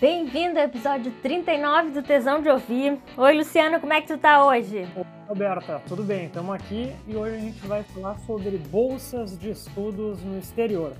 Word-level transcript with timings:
Bem-vindo 0.00 0.60
ao 0.60 0.66
episódio 0.66 1.10
39 1.22 1.90
do 1.90 2.04
Tesão 2.04 2.40
de 2.40 2.48
Ouvir. 2.48 2.96
Oi, 3.16 3.36
Luciano, 3.36 3.80
como 3.80 3.92
é 3.92 4.00
que 4.00 4.06
tu 4.06 4.16
tá 4.16 4.46
hoje? 4.46 4.86
Oi, 4.96 5.04
Roberta, 5.26 5.82
tudo 5.88 6.04
bem? 6.04 6.26
Estamos 6.26 6.54
aqui 6.54 6.92
e 7.08 7.16
hoje 7.16 7.34
a 7.34 7.40
gente 7.40 7.66
vai 7.66 7.82
falar 7.82 8.16
sobre 8.20 8.58
bolsas 8.58 9.36
de 9.36 9.50
estudos 9.50 10.22
no 10.22 10.38
exterior. 10.38 10.92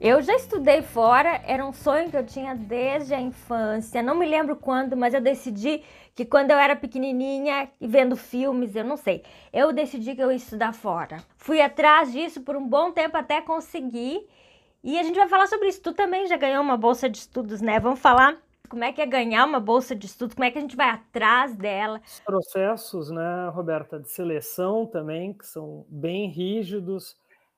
Eu 0.00 0.22
já 0.22 0.36
estudei 0.36 0.80
fora, 0.80 1.42
era 1.44 1.66
um 1.66 1.72
sonho 1.72 2.08
que 2.08 2.16
eu 2.16 2.24
tinha 2.24 2.54
desde 2.54 3.12
a 3.12 3.20
infância. 3.20 4.00
Não 4.00 4.14
me 4.14 4.26
lembro 4.26 4.54
quando, 4.54 4.96
mas 4.96 5.12
eu 5.12 5.20
decidi 5.20 5.82
que 6.14 6.24
quando 6.24 6.52
eu 6.52 6.56
era 6.56 6.76
pequenininha 6.76 7.68
e 7.80 7.88
vendo 7.88 8.16
filmes, 8.16 8.76
eu 8.76 8.84
não 8.84 8.96
sei, 8.96 9.24
eu 9.52 9.72
decidi 9.72 10.14
que 10.14 10.22
eu 10.22 10.30
ia 10.30 10.36
estudar 10.36 10.72
fora. 10.72 11.16
Fui 11.36 11.60
atrás 11.60 12.12
disso 12.12 12.42
por 12.42 12.54
um 12.54 12.64
bom 12.64 12.92
tempo 12.92 13.16
até 13.16 13.40
conseguir 13.40 14.24
e 14.82 14.98
a 14.98 15.02
gente 15.02 15.16
vai 15.16 15.28
falar 15.28 15.46
sobre 15.46 15.68
isso. 15.68 15.82
Tu 15.82 15.92
também 15.92 16.26
já 16.26 16.36
ganhou 16.36 16.62
uma 16.62 16.76
bolsa 16.76 17.08
de 17.08 17.18
estudos, 17.18 17.60
né? 17.60 17.78
Vamos 17.78 18.00
falar 18.00 18.40
como 18.68 18.84
é 18.84 18.92
que 18.92 19.02
é 19.02 19.06
ganhar 19.06 19.44
uma 19.44 19.60
bolsa 19.60 19.94
de 19.94 20.06
estudos, 20.06 20.34
como 20.34 20.44
é 20.44 20.50
que 20.50 20.58
a 20.58 20.60
gente 20.60 20.76
vai 20.76 20.88
atrás 20.88 21.56
dela. 21.56 22.00
Os 22.06 22.20
processos, 22.20 23.10
né, 23.10 23.48
Roberta, 23.52 23.98
de 23.98 24.08
seleção 24.08 24.86
também, 24.86 25.32
que 25.34 25.46
são 25.46 25.84
bem 25.88 26.30
rígidos. 26.30 27.16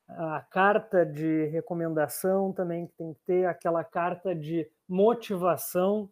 A 0.09 0.41
carta 0.41 1.07
de 1.07 1.47
recomendação 1.47 2.53
também, 2.53 2.87
que 2.87 2.95
tem 2.95 3.15
que 3.15 3.21
ter 3.27 3.47
aquela 3.47 3.85
carta 3.85 4.35
de 4.35 4.69
motivação, 4.89 6.11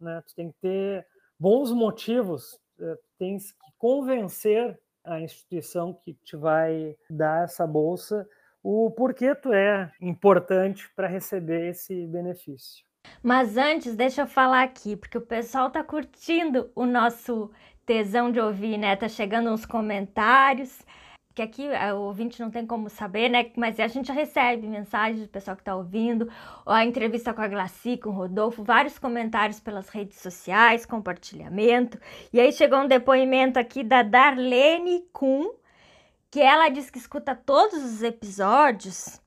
né? 0.00 0.22
Tu 0.26 0.34
tem 0.34 0.50
que 0.50 0.58
ter 0.60 1.06
bons 1.38 1.72
motivos, 1.72 2.58
eh, 2.80 2.98
tem 3.18 3.36
que 3.38 3.44
convencer 3.78 4.78
a 5.04 5.20
instituição 5.20 5.92
que 5.92 6.14
te 6.14 6.36
vai 6.36 6.96
dar 7.10 7.44
essa 7.44 7.66
bolsa 7.66 8.26
o 8.62 8.90
porquê 8.90 9.34
tu 9.34 9.52
é 9.52 9.90
importante 10.00 10.88
para 10.94 11.08
receber 11.08 11.70
esse 11.70 12.06
benefício. 12.06 12.84
Mas 13.22 13.56
antes, 13.56 13.96
deixa 13.96 14.22
eu 14.22 14.26
falar 14.26 14.62
aqui, 14.62 14.96
porque 14.96 15.18
o 15.18 15.22
pessoal 15.22 15.70
tá 15.70 15.82
curtindo 15.82 16.70
o 16.74 16.86
nosso 16.86 17.50
tesão 17.84 18.30
de 18.30 18.40
ouvir, 18.40 18.78
né? 18.78 18.94
Tá 18.94 19.08
chegando 19.08 19.50
uns 19.50 19.66
comentários, 19.66 20.80
que 21.34 21.42
aqui 21.42 21.66
o 21.94 22.00
ouvinte 22.02 22.40
não 22.40 22.50
tem 22.50 22.64
como 22.64 22.88
saber, 22.88 23.28
né? 23.28 23.50
Mas 23.56 23.80
a 23.80 23.88
gente 23.88 24.12
recebe 24.12 24.66
mensagens 24.66 25.22
do 25.22 25.28
pessoal 25.28 25.56
que 25.56 25.64
tá 25.64 25.74
ouvindo, 25.74 26.30
a 26.64 26.84
entrevista 26.84 27.34
com 27.34 27.40
a 27.40 27.48
Glaci, 27.48 27.96
com 27.96 28.10
o 28.10 28.12
Rodolfo, 28.12 28.62
vários 28.62 28.98
comentários 28.98 29.58
pelas 29.58 29.88
redes 29.88 30.20
sociais, 30.20 30.86
compartilhamento. 30.86 31.98
E 32.32 32.40
aí 32.40 32.52
chegou 32.52 32.80
um 32.80 32.86
depoimento 32.86 33.58
aqui 33.58 33.82
da 33.82 34.02
Darlene 34.02 35.04
Kuhn, 35.12 35.50
que 36.32 36.40
ela 36.40 36.70
diz 36.70 36.88
que 36.88 36.98
escuta 36.98 37.34
todos 37.34 37.84
os 37.84 38.02
episódios, 38.02 39.20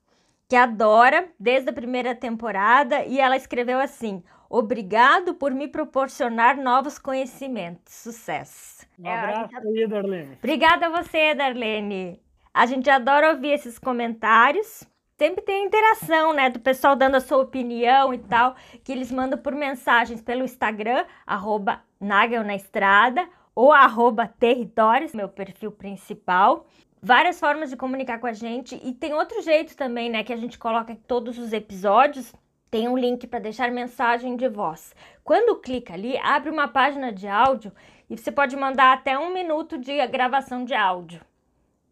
que 0.50 0.56
adora 0.56 1.30
desde 1.40 1.70
a 1.70 1.74
primeira 1.74 2.16
temporada 2.16 3.06
e 3.06 3.20
ela 3.20 3.38
escreveu 3.38 3.80
assim: 3.80 4.24
Obrigado 4.50 5.36
por 5.36 5.52
me 5.52 5.68
proporcionar 5.68 6.58
novos 6.58 6.98
conhecimentos. 6.98 7.94
Sucesso. 7.94 8.88
Um 8.98 9.08
abraço 9.08 9.56
aí, 9.56 9.88
Darlene. 9.88 10.36
Obrigada 10.40 10.88
a 10.88 11.04
você, 11.04 11.36
Darlene. 11.36 12.20
A 12.52 12.66
gente 12.66 12.90
adora 12.90 13.34
ouvir 13.34 13.52
esses 13.52 13.78
comentários. 13.78 14.84
Sempre 15.16 15.44
tem 15.44 15.66
interação, 15.66 16.34
né, 16.34 16.50
do 16.50 16.60
pessoal 16.60 16.96
dando 16.96 17.16
a 17.16 17.22
sua 17.22 17.38
opinião 17.38 18.14
e 18.14 18.18
tal, 18.18 18.56
que 18.84 18.92
eles 18.92 19.12
mandam 19.12 19.40
por 19.40 19.54
mensagens 19.54 20.22
pelo 20.22 20.44
Instagram, 20.44 21.06
arroba 21.26 21.82
Nagel 22.02 22.44
na 22.44 22.54
Estrada, 22.56 23.26
ou 23.54 23.72
arroba 23.72 24.28
Territórios, 24.28 25.14
meu 25.14 25.30
perfil 25.30 25.72
principal 25.72 26.66
várias 27.02 27.40
formas 27.40 27.70
de 27.70 27.78
comunicar 27.78 28.20
com 28.20 28.28
a 28.28 28.34
gente 28.34 28.80
e 28.84 28.94
tem 28.94 29.14
outro 29.14 29.42
jeito 29.42 29.76
também, 29.76 30.10
né, 30.10 30.24
que 30.24 30.34
a 30.34 30.38
gente 30.38 30.58
coloca 30.58 30.98
todos 31.08 31.38
os 31.38 31.54
episódios. 31.54 32.34
Tem 32.70 32.88
um 32.90 32.98
link 32.98 33.28
para 33.28 33.40
deixar 33.40 33.72
mensagem 33.72 34.36
de 34.36 34.50
voz. 34.50 34.94
Quando 35.24 35.60
clica 35.62 35.94
ali, 35.94 36.18
abre 36.18 36.50
uma 36.50 36.68
página 36.68 37.12
de 37.12 37.28
áudio 37.28 37.72
e 38.10 38.18
você 38.18 38.32
pode 38.32 38.56
mandar 38.56 38.94
até 38.94 39.18
um 39.18 39.34
minuto 39.34 39.78
de 39.78 40.06
gravação 40.08 40.66
de 40.66 40.74
áudio 40.74 41.22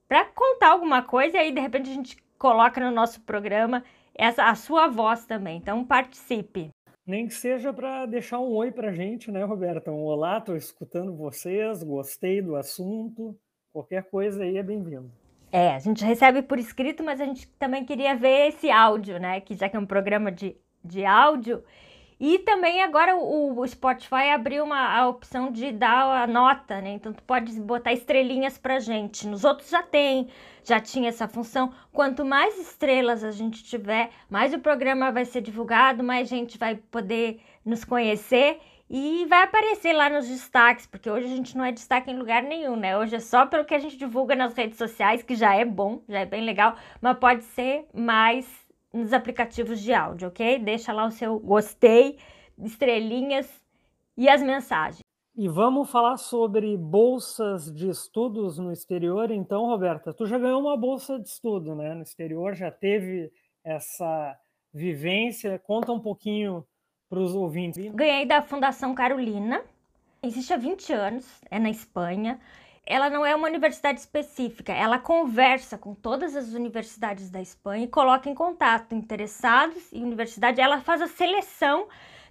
para 0.08 0.26
contar 0.26 0.72
alguma 0.72 1.02
coisa 1.02 1.38
e 1.38 1.40
aí 1.40 1.52
de 1.52 1.60
repente 1.60 1.90
a 1.90 1.94
gente 1.94 2.18
coloca 2.38 2.80
no 2.80 2.92
nosso 2.92 3.22
programa 3.22 3.84
essa 4.14 4.46
a 4.46 4.56
sua 4.56 4.88
voz 4.88 5.26
também. 5.26 5.58
Então 5.58 5.84
participe. 5.84 6.70
Nem 7.06 7.28
que 7.28 7.34
seja 7.34 7.74
para 7.74 8.06
deixar 8.06 8.40
um 8.40 8.54
oi 8.54 8.72
para 8.72 8.94
gente, 8.94 9.32
né, 9.32 9.44
Roberta? 9.44 9.92
Um 9.92 10.04
olá, 10.04 10.38
estou 10.38 10.56
escutando 10.56 11.16
vocês, 11.16 11.84
gostei 11.84 12.42
do 12.42 12.56
assunto. 12.56 13.36
Qualquer 13.74 14.04
coisa 14.04 14.44
aí 14.44 14.56
é 14.56 14.64
bem-vindo. 14.64 15.12
É, 15.52 15.74
a 15.74 15.80
gente 15.80 16.06
recebe 16.06 16.44
por 16.44 16.60
escrito, 16.60 17.04
mas 17.04 17.20
a 17.20 17.26
gente 17.26 17.48
também 17.60 17.84
queria 17.84 18.16
ver 18.16 18.50
esse 18.50 18.70
áudio, 18.70 19.20
né? 19.20 19.42
Que 19.42 19.56
já 19.56 19.68
que 19.68 19.76
é 19.76 19.80
um 19.80 19.86
programa 19.86 20.32
de, 20.32 20.56
de 20.86 21.04
áudio. 21.04 21.64
E 22.20 22.38
também 22.40 22.84
agora 22.84 23.16
o, 23.16 23.60
o 23.60 23.68
Spotify 23.68 24.30
abriu 24.34 24.64
uma, 24.64 24.96
a 24.96 25.08
opção 25.08 25.52
de 25.52 25.72
dar 25.72 26.24
a 26.24 26.28
nota, 26.28 26.80
né? 26.82 26.92
Então 26.92 27.12
tu 27.12 27.24
pode 27.24 27.52
botar 27.60 27.92
estrelinhas 27.92 28.60
pra 28.60 28.80
gente. 28.80 29.28
Nos 29.28 29.44
outros 29.44 29.72
já 29.72 29.82
tem, 29.82 30.28
já 30.64 30.80
tinha 30.80 31.10
essa 31.10 31.28
função. 31.28 31.74
Quanto 31.92 32.24
mais 32.24 32.60
estrelas 32.60 33.24
a 33.24 33.32
gente 33.32 33.64
tiver, 33.64 34.12
mais 34.30 34.54
o 34.54 34.60
programa 34.60 35.12
vai 35.12 35.26
ser 35.26 35.42
divulgado, 35.42 36.04
mais 36.04 36.30
gente 36.30 36.60
vai 36.60 36.76
poder 36.76 37.42
nos 37.66 37.84
conhecer 37.84 38.60
e 38.90 39.26
vai 39.26 39.44
aparecer 39.44 39.94
lá 39.94 40.10
nos 40.10 40.28
destaques, 40.28 40.86
porque 40.86 41.10
hoje 41.10 41.26
a 41.26 41.36
gente 41.36 41.58
não 41.58 41.66
é 41.66 41.72
destaque 41.72 42.12
em 42.12 42.18
lugar 42.18 42.44
nenhum, 42.44 42.76
né? 42.76 42.98
Hoje 42.98 43.16
é 43.16 43.20
só 43.20 43.46
pelo 43.46 43.66
que 43.66 43.74
a 43.74 43.80
gente 43.80 43.98
divulga 43.98 44.36
nas 44.36 44.54
redes 44.54 44.78
sociais, 44.78 45.24
que 45.24 45.36
já 45.36 45.56
é 45.56 45.66
bom, 45.66 46.02
já 46.08 46.20
é 46.20 46.26
bem 46.26 46.44
legal, 46.44 46.76
mas 47.02 47.18
pode 47.18 47.44
ser 47.44 47.88
mais 47.94 48.48
nos 48.94 49.12
aplicativos 49.12 49.82
de 49.82 49.94
áudio, 49.94 50.28
ok? 50.28 50.60
Deixa 50.60 50.94
lá 50.94 51.06
o 51.06 51.12
seu 51.12 51.40
gostei, 51.40 52.20
estrelinhas 52.60 53.50
e 54.16 54.30
as 54.30 54.44
mensagens. 54.44 55.02
E 55.36 55.48
vamos 55.48 55.90
falar 55.90 56.18
sobre 56.18 56.78
bolsas 56.78 57.74
de 57.74 57.90
estudos 57.90 58.60
no 58.60 58.72
exterior. 58.72 59.32
Então, 59.32 59.66
Roberta, 59.66 60.14
tu 60.14 60.28
já 60.28 60.38
ganhou 60.38 60.62
uma 60.62 60.78
bolsa 60.78 61.20
de 61.20 61.28
estudo, 61.28 61.74
né? 61.74 61.96
No 61.96 62.04
exterior, 62.04 62.54
já 62.54 62.70
teve 62.70 63.32
essa 63.64 64.38
vivência. 64.72 65.58
Conta 65.58 65.92
um 65.92 66.00
pouquinho 66.00 66.64
para 67.14 67.22
os 67.22 67.36
ouvintes? 67.36 67.94
Ganhei 67.94 68.26
da 68.26 68.42
Fundação 68.42 68.96
Carolina. 68.96 69.62
Existe 70.24 70.52
há 70.52 70.58
20 70.58 70.94
anos, 70.94 71.26
é 71.52 71.60
na 71.60 71.70
Espanha. 71.70 72.40
Ela 72.86 73.08
não 73.10 73.24
é 73.24 73.36
uma 73.36 73.48
universidade 73.48 74.00
específica, 74.00 74.74
ela 74.74 74.98
conversa 74.98 75.78
com 75.78 75.94
todas 75.94 76.36
as 76.36 76.54
universidades 76.54 77.30
da 77.30 77.40
Espanha 77.40 77.86
e 77.86 77.88
coloca 77.88 78.30
em 78.30 78.34
contato 78.34 78.94
interessados 78.96 79.92
e 79.94 80.02
universidade. 80.04 80.60
Ela 80.60 80.82
faz 80.82 81.02
a 81.02 81.08
seleção, 81.08 81.88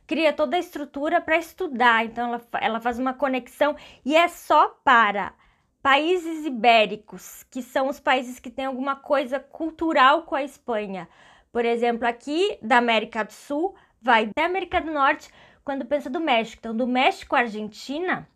cria 0.07 0.33
toda 0.33 0.57
a 0.57 0.61
estrutura 0.61 1.21
para 1.21 1.39
estudar. 1.39 2.05
Então, 2.05 2.29
ela, 2.29 2.43
ela 2.61 2.81
faz 2.81 2.99
uma 2.99 3.15
conexão 3.15 3.77
e 4.05 4.17
é 4.17 4.27
só 4.29 4.69
para 4.85 5.33
países 5.81 6.45
ibéricos, 6.45 7.45
que 7.51 7.63
são 7.63 7.89
os 7.89 8.01
países 8.01 8.39
que 8.39 8.51
têm 8.51 8.67
alguma 8.67 8.97
coisa 8.97 9.39
cultural 9.39 10.25
com 10.25 10.35
a 10.35 10.43
Espanha. 10.43 11.09
Por 11.53 11.65
exemplo, 11.65 12.07
aqui 12.07 12.59
da 12.61 12.79
América 12.79 13.25
do 13.25 13.33
Sul, 13.33 13.75
vai 14.03 14.31
da 14.37 14.45
América 14.45 14.81
do 14.81 14.93
Norte 14.93 15.31
quando 15.65 15.87
pensa 15.87 16.11
do 16.11 16.21
México. 16.21 16.59
Então, 16.61 16.77
do 16.77 16.87
México 16.87 17.37
à 17.37 17.41
Argentina, 17.41 18.29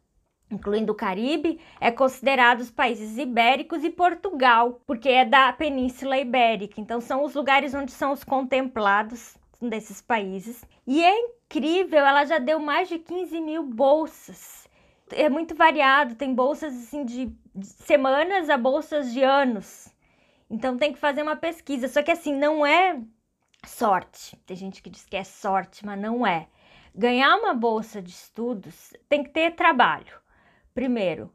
incluindo 0.50 0.92
o 0.92 0.96
Caribe, 0.96 1.60
é 1.80 1.90
considerado 1.90 2.60
os 2.60 2.70
países 2.70 3.18
ibéricos 3.18 3.82
e 3.84 3.90
Portugal, 3.90 4.80
porque 4.86 5.08
é 5.08 5.24
da 5.24 5.52
Península 5.52 6.18
Ibérica. 6.18 6.80
Então, 6.80 7.00
são 7.00 7.24
os 7.24 7.34
lugares 7.34 7.74
onde 7.74 7.92
são 7.92 8.12
os 8.12 8.22
contemplados 8.22 9.36
desses 9.60 10.00
países. 10.00 10.64
E 10.86 11.04
é 11.04 11.18
incrível, 11.18 11.98
ela 11.98 12.24
já 12.24 12.38
deu 12.38 12.58
mais 12.58 12.88
de 12.88 12.98
15 12.98 13.40
mil 13.40 13.62
bolsas. 13.64 14.68
É 15.10 15.28
muito 15.28 15.54
variado, 15.54 16.14
tem 16.14 16.34
bolsas 16.34 16.74
assim 16.74 17.04
de 17.04 17.32
semanas 17.62 18.50
a 18.50 18.58
bolsas 18.58 19.12
de 19.12 19.22
anos. 19.22 19.88
Então 20.50 20.76
tem 20.76 20.92
que 20.92 20.98
fazer 20.98 21.22
uma 21.22 21.36
pesquisa. 21.36 21.88
Só 21.88 22.02
que 22.02 22.10
assim, 22.10 22.34
não 22.34 22.64
é 22.66 23.00
sorte. 23.64 24.36
Tem 24.46 24.56
gente 24.56 24.82
que 24.82 24.90
diz 24.90 25.04
que 25.04 25.16
é 25.16 25.24
sorte, 25.24 25.84
mas 25.84 25.98
não 25.98 26.26
é. 26.26 26.48
Ganhar 26.94 27.36
uma 27.36 27.54
bolsa 27.54 28.00
de 28.02 28.10
estudos 28.10 28.92
tem 29.08 29.22
que 29.22 29.30
ter 29.30 29.54
trabalho. 29.54 30.18
Primeiro, 30.74 31.32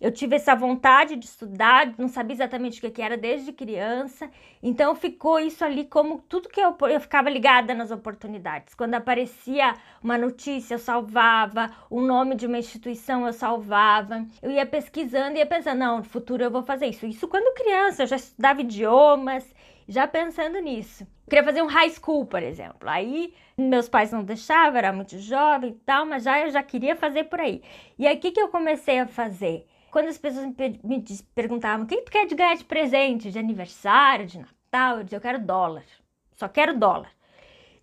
eu 0.00 0.10
tive 0.10 0.36
essa 0.36 0.54
vontade 0.54 1.14
de 1.16 1.24
estudar, 1.24 1.94
não 1.96 2.08
sabia 2.08 2.34
exatamente 2.34 2.84
o 2.84 2.90
que 2.90 3.00
era 3.00 3.16
desde 3.16 3.52
criança, 3.52 4.28
então 4.62 4.94
ficou 4.94 5.38
isso 5.38 5.64
ali 5.64 5.84
como 5.84 6.20
tudo 6.28 6.48
que 6.48 6.60
eu, 6.60 6.76
eu 6.90 7.00
ficava 7.00 7.30
ligada 7.30 7.72
nas 7.74 7.90
oportunidades. 7.90 8.74
Quando 8.74 8.94
aparecia 8.94 9.74
uma 10.02 10.18
notícia, 10.18 10.74
eu 10.74 10.78
salvava, 10.78 11.70
o 11.88 12.00
nome 12.00 12.34
de 12.34 12.46
uma 12.46 12.58
instituição, 12.58 13.26
eu 13.26 13.32
salvava. 13.32 14.26
Eu 14.42 14.50
ia 14.50 14.66
pesquisando 14.66 15.36
e 15.36 15.38
ia 15.38 15.46
pensando, 15.46 15.78
não, 15.78 15.98
no 15.98 16.04
futuro 16.04 16.42
eu 16.42 16.50
vou 16.50 16.62
fazer 16.62 16.86
isso. 16.86 17.06
Isso 17.06 17.28
quando 17.28 17.54
criança, 17.54 18.02
eu 18.02 18.06
já 18.06 18.16
estudava 18.16 18.60
idiomas, 18.62 19.54
já 19.88 20.06
pensando 20.08 20.58
nisso. 20.58 21.04
Eu 21.04 21.30
queria 21.30 21.44
fazer 21.44 21.62
um 21.62 21.66
high 21.66 21.90
school, 21.90 22.26
por 22.26 22.42
exemplo. 22.42 22.88
Aí 22.88 23.32
meus 23.56 23.88
pais 23.88 24.10
não 24.10 24.24
deixavam, 24.24 24.76
era 24.76 24.92
muito 24.92 25.18
jovem 25.18 25.70
e 25.70 25.74
tal, 25.74 26.04
mas 26.04 26.24
já 26.24 26.40
eu 26.40 26.50
já 26.50 26.62
queria 26.62 26.96
fazer 26.96 27.24
por 27.24 27.40
aí. 27.40 27.62
E 27.98 28.06
aí 28.06 28.16
o 28.16 28.20
que, 28.20 28.32
que 28.32 28.40
eu 28.40 28.48
comecei 28.48 28.98
a 28.98 29.06
fazer? 29.06 29.66
Quando 29.94 30.08
as 30.08 30.18
pessoas 30.18 30.46
me, 30.46 30.80
me 30.82 31.04
perguntavam 31.36 31.84
o 31.84 31.88
que 31.88 32.02
tu 32.02 32.10
quer 32.10 32.26
de 32.26 32.34
ganhar 32.34 32.56
de 32.56 32.64
presente, 32.64 33.30
de 33.30 33.38
aniversário, 33.38 34.26
de 34.26 34.40
Natal, 34.40 34.96
eu 34.96 35.04
dizia 35.04 35.18
eu 35.18 35.22
quero 35.22 35.38
dólar. 35.38 35.84
Só 36.32 36.48
quero 36.48 36.76
dólar. 36.76 37.12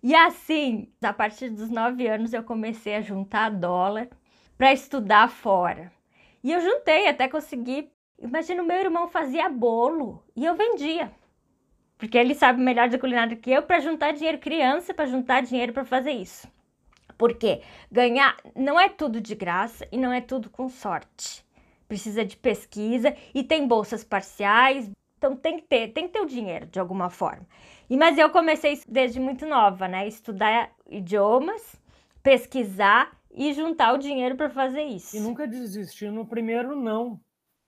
E 0.02 0.14
assim, 0.14 0.92
a 1.02 1.10
partir 1.14 1.48
dos 1.48 1.70
nove 1.70 2.06
anos, 2.06 2.34
eu 2.34 2.42
comecei 2.42 2.96
a 2.96 3.00
juntar 3.00 3.48
dólar 3.48 4.10
para 4.58 4.74
estudar 4.74 5.26
fora. 5.30 5.90
E 6.44 6.52
eu 6.52 6.60
juntei 6.60 7.08
até 7.08 7.26
conseguir. 7.28 7.90
Imagina, 8.18 8.62
o 8.62 8.66
meu 8.66 8.76
irmão 8.76 9.08
fazia 9.08 9.48
bolo 9.48 10.22
e 10.36 10.44
eu 10.44 10.54
vendia. 10.54 11.10
Porque 11.96 12.18
ele 12.18 12.34
sabe 12.34 12.60
melhor 12.60 12.90
de 12.90 12.98
culinária 12.98 13.38
que 13.38 13.50
eu 13.50 13.62
para 13.62 13.80
juntar 13.80 14.12
dinheiro 14.12 14.36
criança, 14.36 14.92
para 14.92 15.06
juntar 15.06 15.40
dinheiro 15.40 15.72
para 15.72 15.86
fazer 15.86 16.12
isso. 16.12 16.46
Porque 17.16 17.62
ganhar 17.90 18.36
não 18.54 18.78
é 18.78 18.90
tudo 18.90 19.18
de 19.18 19.34
graça 19.34 19.88
e 19.90 19.96
não 19.96 20.12
é 20.12 20.20
tudo 20.20 20.50
com 20.50 20.68
sorte. 20.68 21.42
Precisa 21.92 22.24
de 22.24 22.38
pesquisa 22.38 23.14
e 23.34 23.44
tem 23.44 23.68
bolsas 23.68 24.02
parciais, 24.02 24.90
então 25.18 25.36
tem 25.36 25.58
que 25.58 25.64
ter, 25.64 25.88
tem 25.88 26.06
que 26.06 26.14
ter 26.14 26.20
o 26.20 26.26
dinheiro 26.26 26.64
de 26.64 26.80
alguma 26.80 27.10
forma. 27.10 27.46
E 27.90 27.98
mas 27.98 28.16
eu 28.16 28.30
comecei 28.30 28.80
desde 28.88 29.20
muito 29.20 29.44
nova, 29.44 29.86
né? 29.86 30.08
Estudar 30.08 30.72
idiomas, 30.88 31.78
pesquisar 32.22 33.14
e 33.30 33.52
juntar 33.52 33.92
o 33.92 33.98
dinheiro 33.98 34.36
para 34.36 34.48
fazer 34.48 34.84
isso. 34.84 35.14
E 35.14 35.20
nunca 35.20 35.46
desistir 35.46 36.10
no 36.10 36.26
primeiro 36.26 36.74
não, 36.74 37.20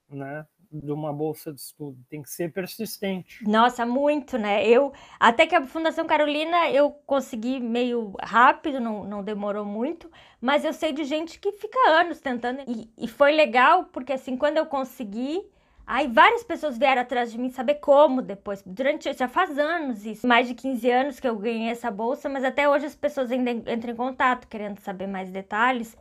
né? 0.09 0.47
De 0.77 0.91
uma 0.91 1.13
bolsa 1.13 1.53
de 1.53 1.61
estudo, 1.61 1.97
tem 2.11 2.23
que 2.23 2.31
ser 2.31 2.53
persistente. 2.53 3.47
Nossa, 3.49 3.87
muito, 3.87 4.37
né? 4.37 4.67
Eu 4.67 4.93
até 5.21 5.47
que 5.47 5.55
a 5.55 5.65
Fundação 5.67 6.07
Carolina 6.07 6.69
eu 6.71 6.91
consegui 7.07 7.61
meio 7.61 8.13
rápido, 8.21 8.81
não, 8.81 9.05
não 9.05 9.23
demorou 9.23 9.65
muito, 9.65 10.11
mas 10.41 10.65
eu 10.65 10.73
sei 10.73 10.93
de 10.93 11.05
gente 11.05 11.39
que 11.39 11.53
fica 11.53 11.79
anos 11.91 12.21
tentando 12.21 12.63
e, 12.67 12.91
e 12.99 13.07
foi 13.07 13.33
legal 13.33 13.85
porque 13.85 14.13
assim 14.13 14.37
quando 14.37 14.57
eu 14.57 14.67
consegui 14.67 15.45
Aí 15.87 16.09
várias 16.09 16.43
pessoas 16.43 16.79
vieram 16.79 17.03
atrás 17.03 17.31
de 17.31 17.39
mim 17.39 17.51
saber 17.51 17.75
como 17.75 18.23
depois. 18.23 18.63
Durante 18.65 19.13
já 19.13 19.29
faz 19.29 19.59
anos 19.59 20.07
isso, 20.07 20.27
mais 20.27 20.49
de 20.49 20.55
15 20.55 20.91
anos 20.91 21.21
que 21.21 21.29
eu 21.29 21.37
ganhei 21.37 21.69
essa 21.69 21.91
bolsa, 21.91 22.29
mas 22.29 22.43
até 22.43 22.69
hoje 22.69 22.87
as 22.87 22.95
pessoas 22.95 23.31
ainda 23.31 23.51
entram 23.51 23.93
em 23.93 23.97
contato 23.97 24.49
querendo 24.49 24.79
saber 24.81 25.07
mais 25.07 25.31
detalhes. 25.31 25.95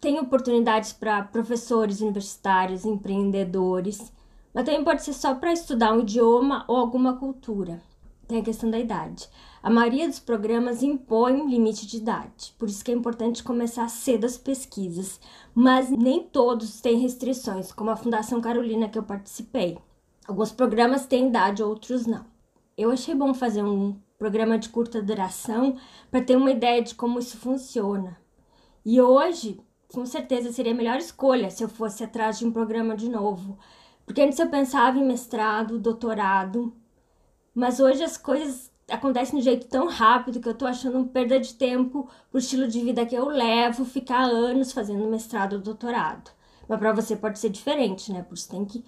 Tem 0.00 0.18
oportunidades 0.18 0.94
para 0.94 1.22
professores 1.24 2.00
universitários, 2.00 2.86
empreendedores, 2.86 4.10
mas 4.54 4.64
também 4.64 4.82
pode 4.82 5.02
ser 5.02 5.12
só 5.12 5.34
para 5.34 5.52
estudar 5.52 5.92
um 5.92 6.00
idioma 6.00 6.64
ou 6.66 6.76
alguma 6.76 7.18
cultura. 7.18 7.82
Tem 8.26 8.40
a 8.40 8.42
questão 8.42 8.70
da 8.70 8.78
idade. 8.78 9.28
A 9.62 9.68
maioria 9.68 10.08
dos 10.08 10.18
programas 10.18 10.82
impõe 10.82 11.34
um 11.34 11.46
limite 11.46 11.86
de 11.86 11.98
idade, 11.98 12.54
por 12.58 12.66
isso 12.66 12.82
que 12.82 12.90
é 12.90 12.94
importante 12.94 13.42
começar 13.44 13.86
cedo 13.88 14.24
as 14.24 14.38
pesquisas, 14.38 15.20
mas 15.54 15.90
nem 15.90 16.22
todos 16.22 16.80
têm 16.80 16.98
restrições, 16.98 17.70
como 17.70 17.90
a 17.90 17.96
Fundação 17.96 18.40
Carolina 18.40 18.88
que 18.88 18.98
eu 18.98 19.02
participei. 19.02 19.76
Alguns 20.26 20.50
programas 20.50 21.04
têm 21.04 21.28
idade, 21.28 21.62
outros 21.62 22.06
não. 22.06 22.24
Eu 22.74 22.90
achei 22.90 23.14
bom 23.14 23.34
fazer 23.34 23.62
um 23.62 24.00
programa 24.18 24.58
de 24.58 24.70
curta 24.70 25.02
duração 25.02 25.76
para 26.10 26.22
ter 26.22 26.36
uma 26.36 26.50
ideia 26.50 26.80
de 26.80 26.94
como 26.94 27.18
isso 27.18 27.36
funciona. 27.36 28.16
E 28.82 28.98
hoje, 28.98 29.60
com 29.92 30.06
certeza 30.06 30.52
seria 30.52 30.72
a 30.72 30.76
melhor 30.76 30.98
escolha 30.98 31.50
se 31.50 31.62
eu 31.62 31.68
fosse 31.68 32.04
atrás 32.04 32.38
de 32.38 32.46
um 32.46 32.52
programa 32.52 32.96
de 32.96 33.08
novo, 33.08 33.58
porque 34.06 34.22
antes 34.22 34.38
eu 34.38 34.48
pensava 34.48 34.98
em 34.98 35.04
mestrado, 35.04 35.78
doutorado, 35.78 36.74
mas 37.54 37.80
hoje 37.80 38.02
as 38.02 38.16
coisas 38.16 38.70
acontece 38.88 39.32
de 39.32 39.38
um 39.38 39.40
jeito 39.40 39.68
tão 39.68 39.86
rápido 39.88 40.40
que 40.40 40.48
eu 40.48 40.54
tô 40.54 40.66
achando 40.66 41.06
perda 41.06 41.38
de 41.38 41.54
tempo 41.54 42.08
pro 42.30 42.38
estilo 42.40 42.66
de 42.66 42.80
vida 42.80 43.06
que 43.06 43.14
eu 43.14 43.28
levo, 43.28 43.84
ficar 43.84 44.22
anos 44.22 44.72
fazendo 44.72 45.08
mestrado 45.08 45.54
ou 45.54 45.58
doutorado. 45.60 46.30
Mas 46.68 46.78
para 46.78 46.92
você 46.92 47.16
pode 47.16 47.38
ser 47.38 47.50
diferente, 47.50 48.12
né? 48.12 48.22
Porque 48.22 48.40
você 48.40 48.50
tem 48.50 48.64
que 48.64 48.84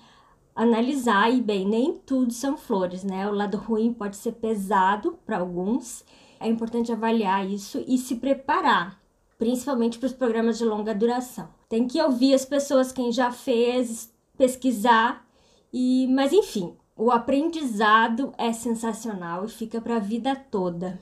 analisar 0.54 1.32
e 1.32 1.40
bem, 1.40 1.66
nem 1.66 1.94
tudo 1.94 2.32
são 2.32 2.56
flores, 2.56 3.02
né? 3.02 3.28
O 3.28 3.32
lado 3.32 3.56
ruim 3.56 3.92
pode 3.92 4.16
ser 4.16 4.32
pesado 4.32 5.18
para 5.24 5.38
alguns. 5.38 6.04
É 6.38 6.48
importante 6.48 6.92
avaliar 6.92 7.48
isso 7.48 7.82
e 7.86 7.98
se 7.98 8.16
preparar, 8.16 9.01
principalmente 9.42 9.98
para 9.98 10.06
os 10.06 10.12
programas 10.12 10.56
de 10.56 10.64
longa 10.64 10.94
duração. 10.94 11.48
Tem 11.68 11.88
que 11.88 12.00
ouvir 12.00 12.32
as 12.32 12.44
pessoas 12.44 12.92
quem 12.92 13.10
já 13.10 13.32
fez, 13.32 14.14
pesquisar 14.38 15.26
e, 15.72 16.06
mas 16.14 16.32
enfim, 16.32 16.76
o 16.96 17.10
aprendizado 17.10 18.32
é 18.38 18.52
sensacional 18.52 19.44
e 19.44 19.48
fica 19.48 19.80
para 19.80 19.96
a 19.96 19.98
vida 19.98 20.36
toda. 20.36 21.00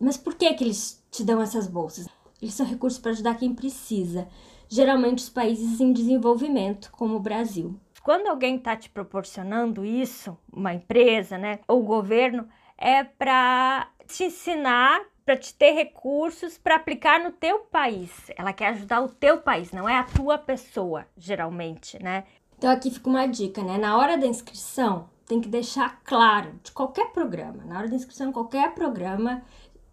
Mas 0.00 0.16
por 0.16 0.34
que, 0.34 0.54
que 0.54 0.64
eles 0.64 1.04
te 1.10 1.22
dão 1.22 1.42
essas 1.42 1.66
bolsas? 1.66 2.08
Eles 2.40 2.54
são 2.54 2.64
recursos 2.64 2.98
para 2.98 3.10
ajudar 3.10 3.34
quem 3.34 3.54
precisa, 3.54 4.26
geralmente 4.70 5.18
os 5.18 5.28
países 5.28 5.78
em 5.78 5.92
desenvolvimento, 5.92 6.90
como 6.92 7.16
o 7.16 7.20
Brasil. 7.20 7.78
Quando 8.02 8.28
alguém 8.28 8.56
está 8.56 8.74
te 8.74 8.88
proporcionando 8.88 9.84
isso, 9.84 10.34
uma 10.50 10.72
empresa, 10.72 11.36
né, 11.36 11.58
ou 11.68 11.82
o 11.82 11.86
governo, 11.86 12.48
é 12.78 13.04
para 13.04 13.86
te 14.06 14.24
ensinar, 14.24 15.02
para 15.24 15.36
te 15.36 15.54
ter 15.54 15.72
recursos 15.72 16.58
para 16.58 16.76
aplicar 16.76 17.20
no 17.20 17.32
teu 17.32 17.60
país. 17.60 18.10
Ela 18.36 18.52
quer 18.52 18.68
ajudar 18.68 19.00
o 19.00 19.08
teu 19.08 19.38
país, 19.38 19.72
não 19.72 19.88
é 19.88 19.98
a 19.98 20.04
tua 20.04 20.36
pessoa, 20.38 21.06
geralmente, 21.16 22.02
né? 22.02 22.24
Então 22.58 22.70
aqui 22.70 22.90
fica 22.90 23.08
uma 23.08 23.26
dica, 23.26 23.62
né? 23.62 23.78
Na 23.78 23.96
hora 23.96 24.16
da 24.16 24.26
inscrição, 24.26 25.08
tem 25.26 25.40
que 25.40 25.48
deixar 25.48 26.00
claro 26.04 26.60
de 26.62 26.72
qualquer 26.72 27.12
programa. 27.12 27.64
Na 27.64 27.78
hora 27.78 27.88
da 27.88 27.96
inscrição, 27.96 28.32
qualquer 28.32 28.74
programa 28.74 29.42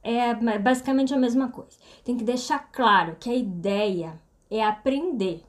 é 0.04 0.34
basicamente 0.58 1.14
a 1.14 1.18
mesma 1.18 1.50
coisa. 1.50 1.78
Tem 2.04 2.16
que 2.18 2.24
deixar 2.24 2.70
claro 2.72 3.18
que 3.20 3.30
a 3.30 3.36
ideia 3.36 4.20
é 4.50 4.64
aprender. 4.64 5.44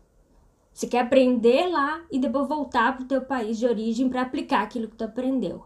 Você 0.72 0.86
quer 0.86 1.00
aprender 1.00 1.66
lá 1.66 2.02
e 2.10 2.18
depois 2.18 2.48
voltar 2.48 2.94
para 2.94 3.04
o 3.04 3.08
teu 3.08 3.22
país 3.22 3.58
de 3.58 3.66
origem 3.66 4.08
para 4.08 4.22
aplicar 4.22 4.62
aquilo 4.62 4.88
que 4.88 4.96
tu 4.96 5.04
aprendeu. 5.04 5.64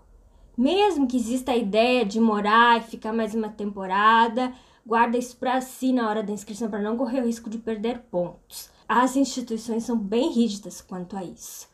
Mesmo 0.56 1.08
que 1.08 1.16
exista 1.16 1.50
a 1.50 1.56
ideia 1.56 2.04
de 2.04 2.20
morar 2.20 2.78
e 2.78 2.84
ficar 2.84 3.12
mais 3.12 3.34
uma 3.34 3.48
temporada, 3.48 4.52
guarda 4.86 5.18
isso 5.18 5.36
para 5.36 5.60
si 5.60 5.92
na 5.92 6.08
hora 6.08 6.22
da 6.22 6.32
inscrição 6.32 6.70
para 6.70 6.80
não 6.80 6.96
correr 6.96 7.20
o 7.20 7.26
risco 7.26 7.50
de 7.50 7.58
perder 7.58 7.98
pontos. 8.10 8.70
As 8.88 9.16
instituições 9.16 9.82
são 9.82 9.98
bem 9.98 10.30
rígidas 10.30 10.80
quanto 10.80 11.16
a 11.16 11.24
isso. 11.24 11.68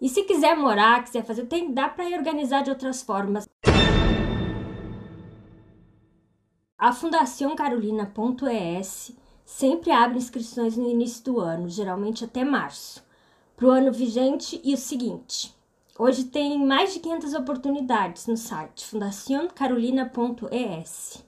E 0.00 0.08
se 0.08 0.22
quiser 0.22 0.56
morar, 0.56 1.04
quiser 1.04 1.24
fazer, 1.24 1.44
tem, 1.44 1.72
dá 1.74 1.88
para 1.88 2.06
organizar 2.06 2.62
de 2.62 2.70
outras 2.70 3.02
formas. 3.02 3.46
A 6.78 6.92
Fundação 6.92 7.54
Carolina.es 7.54 9.14
sempre 9.44 9.90
abre 9.90 10.16
inscrições 10.18 10.76
no 10.76 10.88
início 10.88 11.22
do 11.22 11.38
ano, 11.38 11.68
geralmente 11.68 12.24
até 12.24 12.44
março, 12.44 13.04
para 13.54 13.66
o 13.66 13.70
ano 13.70 13.92
vigente 13.92 14.60
e 14.64 14.72
o 14.72 14.78
seguinte. 14.78 15.54
Hoje 16.04 16.24
tem 16.24 16.58
mais 16.58 16.92
de 16.92 16.98
500 16.98 17.32
oportunidades 17.34 18.26
no 18.26 18.36
site 18.36 18.84
fundacioncarolina.es. 18.88 21.24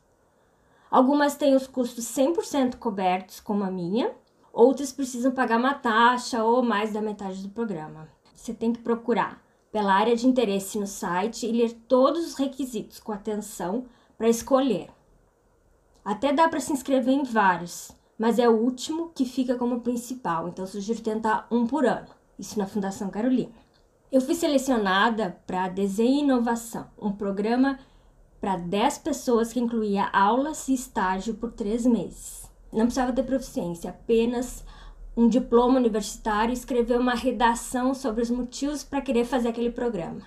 Algumas 0.91 1.37
têm 1.37 1.55
os 1.55 1.69
custos 1.69 2.05
100% 2.07 2.79
cobertos, 2.79 3.39
como 3.39 3.63
a 3.63 3.71
minha, 3.71 4.11
outras 4.53 4.91
precisam 4.91 5.31
pagar 5.31 5.61
uma 5.61 5.75
taxa 5.75 6.43
ou 6.43 6.61
mais 6.61 6.93
da 6.93 7.01
metade 7.01 7.41
do 7.41 7.51
programa 7.51 8.13
você 8.45 8.53
tem 8.53 8.73
que 8.73 8.81
procurar 8.81 9.41
pela 9.71 9.95
área 9.95 10.17
de 10.17 10.27
interesse 10.27 10.77
no 10.77 10.89
site 10.89 11.47
e 11.47 11.53
ler 11.53 11.73
todos 11.87 12.27
os 12.27 12.35
requisitos 12.35 12.99
com 12.99 13.13
atenção 13.13 13.85
para 14.19 14.29
escolher. 14.29 14.91
Até 16.05 16.33
dá 16.33 16.49
para 16.49 16.59
se 16.59 16.73
inscrever 16.73 17.15
em 17.15 17.23
vários, 17.23 17.93
mas 18.19 18.41
é 18.41 18.49
o 18.49 18.57
último 18.57 19.13
que 19.15 19.25
fica 19.25 19.55
como 19.55 19.83
principal, 19.83 20.49
então 20.49 20.67
sugiro 20.67 21.01
tentar 21.01 21.47
um 21.49 21.65
por 21.65 21.87
ano. 21.87 22.09
Isso 22.39 22.59
na 22.59 22.67
Fundação 22.67 23.09
Carolina. 23.09 23.64
Eu 24.15 24.21
fui 24.21 24.37
selecionada 24.37 25.37
para 25.45 25.67
Desenho 25.67 26.21
e 26.21 26.23
Inovação, 26.23 26.87
um 26.97 27.11
programa 27.11 27.81
para 28.41 28.57
10 28.57 28.99
pessoas 28.99 29.53
que 29.53 29.59
incluía 29.59 30.09
aulas 30.13 30.69
e 30.69 30.75
estágio 30.75 31.35
por 31.35 31.51
três 31.51 31.85
meses. 31.85 32.49
Não 32.73 32.85
precisava 32.85 33.13
ter 33.13 33.25
proficiência, 33.25 33.91
apenas 33.91 34.65
um 35.17 35.29
diploma 35.29 35.81
universitário 35.81 36.53
e 36.53 36.57
escrever 36.57 36.97
uma 36.97 37.17
redação 37.17 37.93
sobre 37.93 38.23
os 38.23 38.31
motivos 38.31 38.85
para 38.85 39.01
querer 39.01 39.25
fazer 39.25 39.49
aquele 39.49 39.73
programa. 39.73 40.23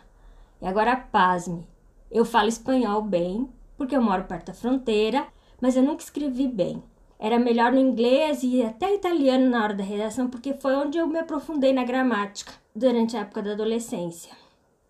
E 0.62 0.68
agora, 0.68 0.94
pasme, 0.98 1.66
eu 2.12 2.26
falo 2.26 2.50
espanhol 2.50 3.02
bem, 3.02 3.50
porque 3.78 3.96
eu 3.96 4.02
moro 4.02 4.26
perto 4.26 4.48
da 4.48 4.54
fronteira, 4.54 5.26
mas 5.62 5.78
eu 5.78 5.82
nunca 5.82 6.04
escrevi 6.04 6.50
bem. 6.50 6.84
Era 7.20 7.40
melhor 7.40 7.72
no 7.72 7.80
inglês 7.80 8.44
e 8.44 8.62
até 8.62 8.94
italiano 8.94 9.50
na 9.50 9.64
hora 9.64 9.74
da 9.74 9.84
redação, 9.84 10.30
porque 10.30 10.54
foi 10.54 10.76
onde 10.76 10.98
eu 10.98 11.08
me 11.08 11.20
aprofundei 11.20 11.74
na 11.74 11.84
gramática 11.84 12.54
durante 12.76 13.18
a 13.18 13.22
época 13.22 13.42
da 13.42 13.52
adolescência. 13.52 14.32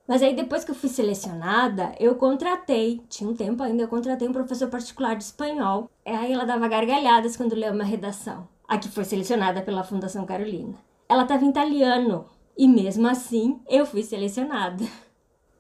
Mas 0.08 0.22
aí 0.22 0.36
depois 0.36 0.64
que 0.64 0.72
eu 0.72 0.76
fui 0.76 0.90
selecionada, 0.90 1.94
eu 2.00 2.16
contratei, 2.16 3.02
tinha 3.10 3.30
um 3.30 3.36
tempo 3.36 3.62
ainda, 3.64 3.84
eu 3.84 3.88
contratei 3.88 4.28
um 4.28 4.34
professor 4.34 4.70
particular 4.70 5.16
de 5.16 5.24
espanhol. 5.24 5.90
Aí 6.06 6.32
ela 6.32 6.46
dava 6.46 6.68
gargalhadas 6.68 7.36
quando 7.36 7.56
leu 7.56 7.74
uma 7.74 7.84
redação 7.84 8.48
a 8.68 8.78
que 8.78 8.90
foi 8.90 9.06
selecionada 9.06 9.62
pela 9.62 9.84
Fundação 9.84 10.26
Carolina. 10.26 10.76
Ela 11.08 11.24
estava 11.24 11.46
em 11.46 11.50
italiano 11.50 12.26
e 12.58 12.68
mesmo 12.68 13.08
assim 13.08 13.60
eu 13.68 13.86
fui 13.86 14.04
selecionada. 14.04 14.84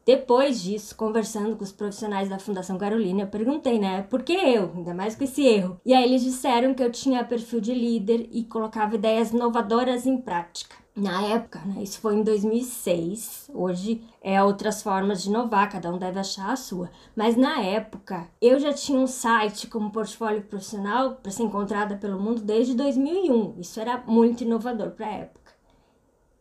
Depois 0.07 0.63
disso, 0.63 0.95
conversando 0.95 1.57
com 1.57 1.65
os 1.65 1.71
profissionais 1.73 2.29
da 2.29 2.39
Fundação 2.39 2.77
Carolina, 2.77 3.23
eu 3.23 3.27
perguntei, 3.27 3.77
né, 3.77 4.03
por 4.03 4.23
que 4.23 4.31
eu, 4.31 4.71
ainda 4.73 4.93
mais 4.93 5.17
com 5.17 5.25
esse 5.25 5.45
erro? 5.45 5.81
E 5.85 5.93
aí 5.93 6.01
eles 6.05 6.23
disseram 6.23 6.73
que 6.73 6.81
eu 6.81 6.89
tinha 6.89 7.25
perfil 7.25 7.59
de 7.59 7.73
líder 7.73 8.29
e 8.31 8.45
colocava 8.45 8.95
ideias 8.95 9.31
inovadoras 9.31 10.05
em 10.05 10.17
prática. 10.17 10.77
Na 10.95 11.23
época, 11.23 11.59
né, 11.65 11.83
isso 11.83 11.99
foi 11.99 12.15
em 12.15 12.23
2006, 12.23 13.51
hoje 13.53 14.01
é 14.21 14.41
outras 14.41 14.81
formas 14.81 15.21
de 15.21 15.27
inovar, 15.27 15.69
cada 15.69 15.93
um 15.93 15.97
deve 15.97 16.17
achar 16.17 16.53
a 16.53 16.55
sua. 16.55 16.89
Mas 17.13 17.35
na 17.35 17.59
época, 17.59 18.29
eu 18.41 18.57
já 18.61 18.71
tinha 18.71 18.97
um 18.97 19.07
site 19.07 19.67
como 19.67 19.91
portfólio 19.91 20.41
profissional 20.41 21.15
para 21.15 21.33
ser 21.33 21.43
encontrada 21.43 21.97
pelo 21.97 22.17
mundo 22.17 22.41
desde 22.41 22.73
2001. 22.75 23.59
Isso 23.59 23.77
era 23.77 24.01
muito 24.07 24.45
inovador 24.45 24.91
para 24.91 25.05
a 25.05 25.11
época. 25.11 25.46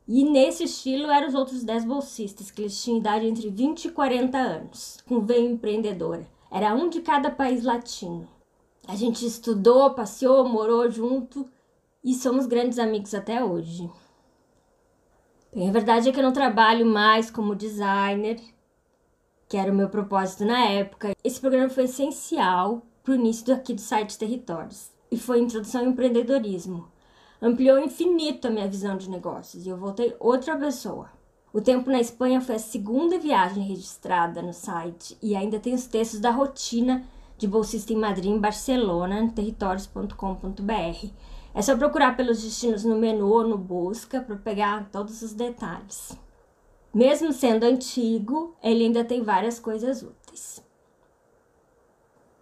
E 0.08 0.22
nesse 0.22 0.64
estilo 0.64 1.10
eram 1.10 1.26
os 1.26 1.34
outros 1.34 1.64
10 1.64 1.84
bolsistas, 1.84 2.50
que 2.50 2.62
eles 2.62 2.80
tinham 2.80 3.00
idade 3.00 3.26
entre 3.26 3.50
20 3.50 3.86
e 3.86 3.90
40 3.90 4.38
anos, 4.38 4.98
com 5.04 5.20
veio 5.20 5.50
empreendedora. 5.50 6.28
Era 6.48 6.75
um 6.75 6.88
de 6.88 7.00
cada 7.00 7.28
país 7.28 7.64
latino. 7.64 8.28
A 8.86 8.94
gente 8.94 9.26
estudou, 9.26 9.94
passeou, 9.94 10.48
morou 10.48 10.88
junto 10.88 11.44
e 12.04 12.14
somos 12.14 12.46
grandes 12.46 12.78
amigos 12.78 13.14
até 13.14 13.44
hoje. 13.44 13.90
Bem, 15.52 15.68
a 15.68 15.72
verdade 15.72 16.08
é 16.08 16.12
que 16.12 16.20
eu 16.20 16.25
não 16.25 16.32
trabalho 16.32 16.86
mais 16.86 17.28
como 17.28 17.56
designer, 17.56 18.40
que 19.48 19.56
era 19.56 19.72
o 19.72 19.75
meu 19.75 19.88
propósito 19.88 20.44
na 20.44 20.66
época. 20.66 21.16
Esse 21.25 21.40
programa 21.40 21.68
foi 21.68 21.84
essencial 21.84 22.86
para 23.02 23.10
o 23.10 23.16
início 23.16 23.52
aqui 23.52 23.75
do 23.75 23.80
site 23.80 24.16
Territórios 24.16 24.92
e 25.10 25.18
foi 25.18 25.40
a 25.40 25.42
introdução 25.42 25.80
ao 25.80 25.88
empreendedorismo 25.88 26.94
ampliou 27.40 27.78
infinito 27.78 28.48
a 28.48 28.50
minha 28.50 28.68
visão 28.68 28.96
de 28.96 29.10
negócios 29.10 29.66
e 29.66 29.68
eu 29.68 29.76
voltei 29.76 30.14
outra 30.18 30.56
pessoa. 30.56 31.10
O 31.52 31.60
tempo 31.60 31.90
na 31.90 32.00
Espanha 32.00 32.40
foi 32.40 32.56
a 32.56 32.58
segunda 32.58 33.18
viagem 33.18 33.62
registrada 33.62 34.42
no 34.42 34.52
site 34.52 35.16
e 35.22 35.34
ainda 35.34 35.58
tem 35.58 35.74
os 35.74 35.86
textos 35.86 36.20
da 36.20 36.30
rotina 36.30 37.04
de 37.38 37.46
bolsista 37.46 37.92
em 37.92 37.96
Madrid 37.96 38.34
e 38.34 38.38
Barcelona, 38.38 39.30
territórios.com.br. 39.34 41.10
É 41.54 41.62
só 41.62 41.76
procurar 41.76 42.16
pelos 42.16 42.42
destinos 42.42 42.84
no 42.84 42.96
menu 42.96 43.28
ou 43.28 43.46
no 43.46 43.56
busca 43.56 44.20
para 44.20 44.36
pegar 44.36 44.90
todos 44.90 45.22
os 45.22 45.32
detalhes. 45.32 46.16
Mesmo 46.92 47.32
sendo 47.32 47.64
antigo, 47.64 48.54
ele 48.62 48.84
ainda 48.84 49.04
tem 49.04 49.22
várias 49.22 49.58
coisas 49.58 50.02
úteis. 50.02 50.62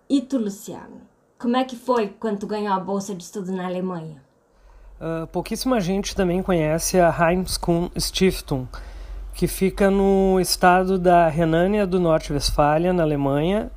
E 0.09 0.21
tu, 0.21 0.39
Luciano? 0.39 1.03
Como 1.39 1.57
é 1.57 1.65
que 1.65 1.77
foi 1.77 2.09
quando 2.09 2.47
ganhou 2.47 2.73
a 2.73 2.81
bolsa 2.81 3.15
de 3.15 3.23
estudo 3.23 3.53
na 3.53 3.67
Alemanha? 3.67 4.23
Uh, 5.05 5.27
pouquíssima 5.27 5.83
gente 5.83 6.17
também 6.17 6.43
conhece 6.43 6.99
a 6.99 7.15
Heimskun 7.15 7.91
Stiftung, 7.95 8.67
que 9.35 9.47
fica 9.47 9.91
no 9.91 10.41
estado 10.41 10.99
da 10.99 11.29
Renânia 11.29 11.87
do 11.87 12.01
Norte-Westfália, 12.01 12.91
na 12.91 13.03
Alemanha. 13.03 13.71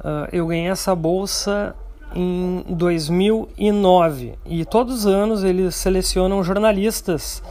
Uh, 0.00 0.26
eu 0.32 0.46
ganhei 0.46 0.70
essa 0.70 0.94
bolsa 0.94 1.76
em 2.14 2.64
2009 2.66 4.38
e 4.46 4.64
todos 4.64 5.00
os 5.00 5.06
anos 5.06 5.44
eles 5.44 5.74
selecionam 5.74 6.42
jornalistas 6.42 7.42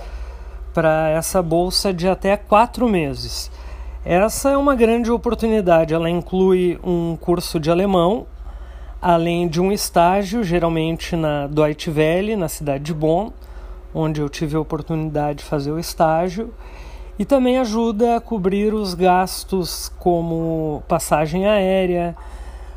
para 0.74 1.10
essa 1.10 1.40
bolsa 1.40 1.94
de 1.94 2.08
até 2.08 2.36
quatro 2.36 2.90
meses. 2.90 3.52
Essa 4.04 4.50
é 4.50 4.58
uma 4.58 4.74
grande 4.74 5.12
oportunidade. 5.12 5.94
Ela 5.94 6.10
inclui 6.10 6.80
um 6.84 7.16
curso 7.16 7.60
de 7.60 7.70
alemão 7.70 8.26
além 9.02 9.48
de 9.48 9.62
um 9.62 9.72
estágio, 9.72 10.44
geralmente 10.44 11.16
na 11.16 11.48
Deutsche 11.48 11.90
Welle, 11.90 12.36
na 12.36 12.48
cidade 12.48 12.84
de 12.84 12.94
Bonn, 12.94 13.32
onde 13.94 14.22
eu 14.22 14.30
tive 14.30 14.56
a 14.56 14.60
oportunidade 14.60 15.40
de 15.40 15.46
fazer 15.46 15.72
o 15.72 15.80
estágio, 15.80 16.54
e 17.18 17.26
também 17.26 17.58
ajuda 17.58 18.18
a 18.18 18.22
cobrir 18.22 18.74
os 18.74 18.94
gastos 18.94 19.92
como 20.00 20.84
passagem 20.88 21.48
aérea, 21.48 22.16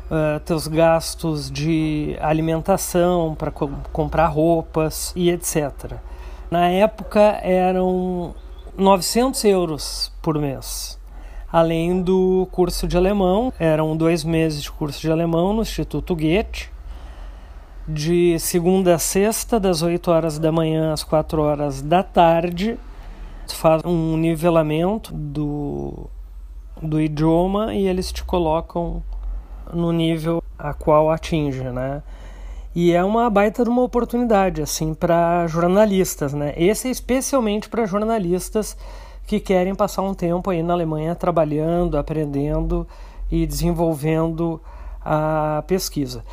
uh, 0.09 0.39
teus 0.41 0.67
gastos 0.67 1.49
de 1.49 2.17
alimentação 2.19 3.35
para 3.35 3.51
co 3.51 3.69
comprar 3.91 4.27
roupas 4.27 5.13
e 5.15 5.29
etc. 5.29 5.93
Na 6.49 6.67
época 6.67 7.19
eram 7.43 8.33
900 8.77 9.43
euros 9.45 10.11
por 10.21 10.37
mês 10.39 11.00
além 11.51 12.01
do 12.01 12.47
curso 12.51 12.87
de 12.87 12.95
alemão. 12.95 13.51
Eram 13.59 13.95
dois 13.97 14.23
meses 14.23 14.63
de 14.63 14.71
curso 14.71 15.01
de 15.01 15.11
alemão 15.11 15.53
no 15.53 15.61
Instituto 15.61 16.15
Goethe, 16.15 16.69
de 17.87 18.39
segunda 18.39 18.95
a 18.95 18.99
sexta, 18.99 19.59
das 19.59 19.81
8 19.81 20.09
horas 20.09 20.39
da 20.39 20.51
manhã 20.51 20.93
às 20.93 21.03
4 21.03 21.41
horas 21.41 21.81
da 21.81 22.01
tarde. 22.01 22.79
Faz 23.53 23.83
um 23.83 24.15
nivelamento 24.15 25.13
do, 25.13 26.09
do 26.81 27.01
idioma 27.01 27.73
e 27.73 27.85
eles 27.85 28.09
te 28.09 28.23
colocam 28.23 29.03
no 29.73 29.91
nível 29.91 30.41
a 30.57 30.73
qual 30.73 31.11
atinge, 31.11 31.63
né? 31.63 32.01
E 32.73 32.93
é 32.93 33.03
uma 33.03 33.29
baita 33.29 33.65
de 33.65 33.69
uma 33.69 33.81
oportunidade 33.81 34.61
assim 34.61 34.93
para 34.93 35.45
jornalistas, 35.47 36.33
né? 36.33 36.53
Esse 36.55 36.87
é 36.87 36.91
especialmente 36.91 37.67
para 37.67 37.85
jornalistas 37.85 38.77
que 39.25 39.39
querem 39.39 39.73
passar 39.73 40.01
um 40.01 40.13
tempo 40.13 40.49
aí 40.49 40.61
na 40.61 40.73
Alemanha 40.73 41.15
trabalhando, 41.15 41.97
aprendendo 41.97 42.87
e 43.29 43.45
desenvolvendo 43.45 44.61
a 45.03 45.63
pesquisa. 45.67 46.23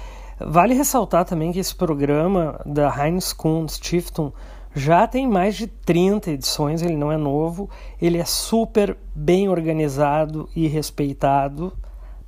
Vale 0.40 0.74
ressaltar 0.74 1.24
também 1.24 1.52
que 1.52 1.58
esse 1.58 1.74
programa 1.74 2.60
da 2.64 2.92
Heinz 2.94 3.32
Kuhn 3.32 3.66
Stiftung 3.66 4.32
já 4.74 5.06
tem 5.06 5.26
mais 5.26 5.56
de 5.56 5.66
30 5.66 6.30
edições, 6.32 6.82
ele 6.82 6.96
não 6.96 7.10
é 7.10 7.16
novo, 7.16 7.68
ele 8.00 8.18
é 8.18 8.24
super 8.24 8.96
bem 9.14 9.48
organizado 9.48 10.48
e 10.54 10.68
respeitado. 10.68 11.72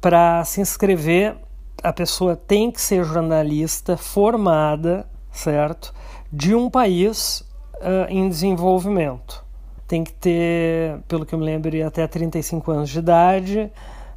Para 0.00 0.44
se 0.44 0.60
inscrever, 0.60 1.36
a 1.82 1.92
pessoa 1.92 2.34
tem 2.34 2.70
que 2.70 2.80
ser 2.80 3.04
jornalista 3.04 3.96
formada, 3.96 5.06
certo? 5.30 5.94
De 6.32 6.54
um 6.54 6.68
país 6.68 7.40
uh, 7.76 8.06
em 8.08 8.28
desenvolvimento 8.28 9.49
tem 9.90 10.04
que 10.04 10.12
ter, 10.12 11.00
pelo 11.08 11.26
que 11.26 11.34
eu 11.34 11.38
me 11.40 11.44
lembro, 11.44 11.84
até 11.84 12.06
35 12.06 12.70
anos 12.70 12.90
de 12.90 13.00
idade, 13.00 13.68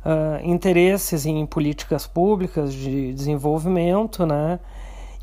uh, 0.06 0.48
interesses 0.48 1.25
em 1.25 1.44
políticas 1.48 2.06
públicas 2.06 2.72
de 2.72 3.12
desenvolvimento, 3.12 4.24
né? 4.24 4.60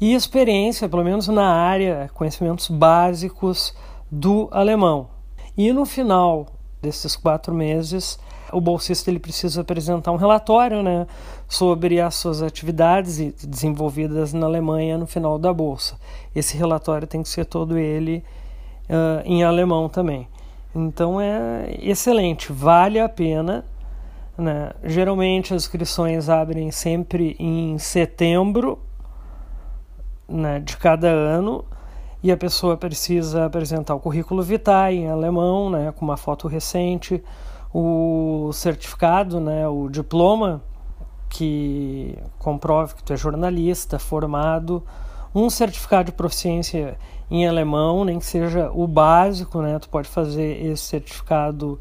E 0.00 0.12
experiência, 0.12 0.88
pelo 0.88 1.04
menos 1.04 1.28
na 1.28 1.46
área, 1.46 2.10
conhecimentos 2.14 2.68
básicos 2.68 3.72
do 4.10 4.48
alemão. 4.50 5.06
E 5.56 5.72
no 5.72 5.86
final 5.86 6.48
desses 6.82 7.14
quatro 7.14 7.54
meses, 7.54 8.18
o 8.52 8.60
bolsista 8.60 9.08
ele 9.08 9.20
precisa 9.20 9.60
apresentar 9.60 10.10
um 10.10 10.16
relatório 10.16 10.82
né, 10.82 11.06
sobre 11.48 12.00
as 12.00 12.16
suas 12.16 12.42
atividades 12.42 13.18
desenvolvidas 13.46 14.32
na 14.32 14.46
Alemanha 14.46 14.98
no 14.98 15.06
final 15.06 15.38
da 15.38 15.52
bolsa. 15.52 15.96
Esse 16.34 16.56
relatório 16.56 17.06
tem 17.06 17.22
que 17.22 17.28
ser 17.28 17.44
todo 17.44 17.78
ele 17.78 18.24
uh, 18.88 19.22
em 19.24 19.44
alemão 19.44 19.88
também. 19.88 20.26
Então 20.74 21.20
é 21.20 21.76
excelente, 21.80 22.52
vale 22.52 23.00
a 23.00 23.08
pena. 23.08 23.64
Né? 24.38 24.70
Geralmente 24.84 25.52
as 25.52 25.64
inscrições 25.64 26.28
abrem 26.28 26.70
sempre 26.70 27.36
em 27.38 27.76
setembro 27.78 28.78
né, 30.28 30.60
de 30.60 30.76
cada 30.76 31.08
ano 31.08 31.64
e 32.22 32.30
a 32.30 32.36
pessoa 32.36 32.76
precisa 32.76 33.46
apresentar 33.46 33.94
o 33.94 34.00
currículo 34.00 34.42
vitae 34.42 34.98
em 34.98 35.08
alemão, 35.08 35.70
né, 35.70 35.92
com 35.92 36.04
uma 36.04 36.16
foto 36.16 36.46
recente, 36.46 37.22
o 37.72 38.50
certificado, 38.52 39.40
né, 39.40 39.66
o 39.66 39.88
diploma 39.88 40.62
que 41.28 42.18
comprove 42.38 42.94
que 42.94 43.02
tu 43.02 43.12
é 43.12 43.16
jornalista 43.16 43.98
formado, 43.98 44.82
um 45.34 45.48
certificado 45.48 46.10
de 46.10 46.12
proficiência 46.12 46.98
em 47.30 47.46
alemão, 47.46 48.04
nem 48.04 48.18
que 48.18 48.26
seja 48.26 48.70
o 48.72 48.86
básico, 48.86 49.62
né? 49.62 49.78
Tu 49.78 49.88
pode 49.88 50.08
fazer 50.08 50.64
esse 50.64 50.82
certificado, 50.82 51.80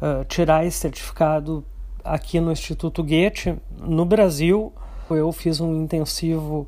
uh, 0.00 0.24
tirar 0.24 0.66
esse 0.66 0.78
certificado 0.78 1.64
aqui 2.04 2.40
no 2.40 2.50
Instituto 2.50 3.02
Goethe, 3.02 3.56
no 3.80 4.04
Brasil. 4.04 4.72
Eu 5.08 5.30
fiz 5.32 5.60
um 5.60 5.76
intensivo 5.76 6.66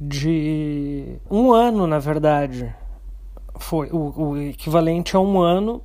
de 0.00 1.18
um 1.30 1.52
ano, 1.52 1.86
na 1.86 1.98
verdade. 1.98 2.74
Foi 3.58 3.88
o, 3.90 4.12
o 4.16 4.38
equivalente 4.38 5.14
a 5.16 5.20
um 5.20 5.40
ano 5.40 5.82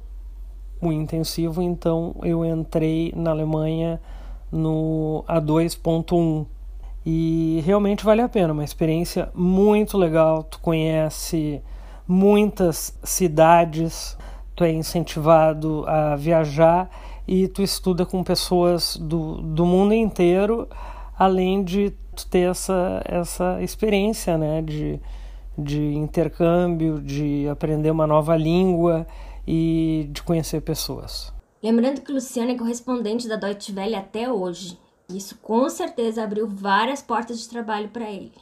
o 0.81 0.91
intensivo, 0.91 1.61
então 1.61 2.15
eu 2.21 2.45
entrei 2.45 3.11
na 3.15 3.31
Alemanha 3.31 3.99
no 4.51 5.23
A2.1 5.27 6.45
e 7.05 7.61
realmente 7.63 8.03
vale 8.03 8.21
a 8.21 8.27
pena, 8.27 8.51
uma 8.51 8.63
experiência 8.63 9.29
muito 9.35 9.97
legal. 9.97 10.43
Tu 10.43 10.59
conhece 10.59 11.61
muitas 12.07 12.97
cidades, 13.03 14.17
tu 14.55 14.63
é 14.63 14.71
incentivado 14.71 15.85
a 15.87 16.15
viajar 16.15 16.89
e 17.27 17.47
tu 17.47 17.61
estuda 17.61 18.05
com 18.05 18.23
pessoas 18.23 18.97
do, 18.97 19.41
do 19.41 19.65
mundo 19.65 19.93
inteiro, 19.93 20.67
além 21.17 21.63
de 21.63 21.91
tu 22.15 22.27
ter 22.27 22.49
essa, 22.49 23.01
essa 23.05 23.61
experiência 23.61 24.37
né, 24.37 24.61
de, 24.63 24.99
de 25.55 25.93
intercâmbio, 25.93 26.99
de 26.99 27.47
aprender 27.49 27.91
uma 27.91 28.07
nova 28.07 28.35
língua 28.35 29.05
e 29.47 30.09
de 30.11 30.23
conhecer 30.23 30.61
pessoas. 30.61 31.31
Lembrando 31.61 32.01
que 32.01 32.11
Luciano 32.11 32.51
é 32.51 32.57
correspondente 32.57 33.27
da 33.27 33.35
Deutsche 33.35 33.73
Welle 33.73 33.95
até 33.95 34.31
hoje. 34.31 34.77
Isso 35.09 35.37
com 35.37 35.69
certeza 35.69 36.23
abriu 36.23 36.47
várias 36.47 37.01
portas 37.01 37.39
de 37.39 37.47
trabalho 37.49 37.89
para 37.89 38.09
ele. 38.09 38.33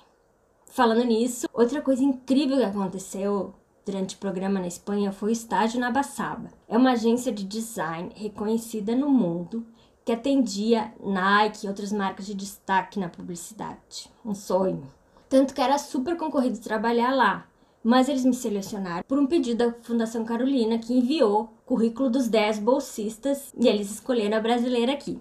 Falando 0.67 1.03
nisso, 1.03 1.47
outra 1.53 1.81
coisa 1.81 2.03
incrível 2.03 2.57
que 2.57 2.63
aconteceu 2.63 3.53
durante 3.85 4.15
o 4.15 4.19
programa 4.19 4.59
na 4.59 4.67
Espanha 4.67 5.11
foi 5.11 5.29
o 5.29 5.33
estágio 5.33 5.79
na 5.79 5.91
Bassaba. 5.91 6.49
É 6.67 6.77
uma 6.77 6.93
agência 6.93 7.31
de 7.31 7.43
design 7.43 8.11
reconhecida 8.15 8.95
no 8.95 9.09
mundo 9.09 9.65
que 10.05 10.11
atendia 10.11 10.93
Nike 10.99 11.65
e 11.65 11.69
outras 11.69 11.91
marcas 11.91 12.25
de 12.25 12.33
destaque 12.33 12.99
na 12.99 13.09
publicidade. 13.09 14.09
Um 14.25 14.33
sonho. 14.33 14.83
Tanto 15.29 15.53
que 15.53 15.61
era 15.61 15.77
super 15.77 16.17
concorrido 16.17 16.59
trabalhar 16.59 17.13
lá. 17.13 17.47
Mas 17.83 18.07
eles 18.07 18.23
me 18.23 18.33
selecionaram 18.33 19.03
por 19.05 19.19
um 19.19 19.27
pedido 19.27 19.65
da 19.65 19.73
Fundação 19.81 20.23
Carolina, 20.23 20.77
que 20.77 20.93
enviou 20.93 21.43
o 21.43 21.47
currículo 21.65 22.09
dos 22.09 22.29
10 22.29 22.59
bolsistas 22.59 23.53
e 23.59 23.67
eles 23.67 23.91
escolheram 23.91 24.37
a 24.37 24.41
brasileira 24.41 24.93
aqui. 24.93 25.19